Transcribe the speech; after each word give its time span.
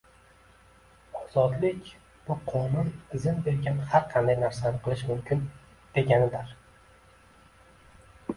Ozodlik, 1.17 1.91
bu 2.29 2.37
qonun 2.51 2.89
izn 3.19 3.37
bergan 3.49 3.83
har 3.93 4.09
qanday 4.15 4.39
narsani 4.45 4.83
qilish 4.89 5.05
mumkin, 5.13 5.45
deganidir. 6.01 6.57